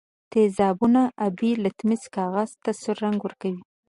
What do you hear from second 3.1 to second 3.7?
ورکوي.